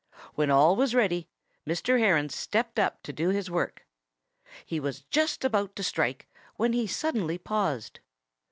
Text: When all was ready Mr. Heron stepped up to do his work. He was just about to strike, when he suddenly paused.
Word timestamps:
When 0.33 0.49
all 0.49 0.75
was 0.75 0.95
ready 0.95 1.29
Mr. 1.63 1.99
Heron 1.99 2.29
stepped 2.29 2.79
up 2.79 3.03
to 3.03 3.13
do 3.13 3.29
his 3.29 3.51
work. 3.51 3.85
He 4.65 4.79
was 4.79 5.01
just 5.11 5.45
about 5.45 5.75
to 5.75 5.83
strike, 5.83 6.27
when 6.55 6.73
he 6.73 6.87
suddenly 6.87 7.37
paused. 7.37 7.99